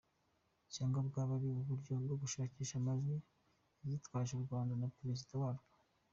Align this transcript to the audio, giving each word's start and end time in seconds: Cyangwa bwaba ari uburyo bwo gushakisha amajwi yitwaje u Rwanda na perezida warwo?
Cyangwa 0.73 0.99
bwaba 1.07 1.31
ari 1.37 1.47
uburyo 1.61 1.93
bwo 2.03 2.15
gushakisha 2.21 2.73
amajwi 2.77 3.15
yitwaje 3.87 4.31
u 4.35 4.43
Rwanda 4.45 4.73
na 4.81 4.87
perezida 4.97 5.33
warwo? 5.41 5.65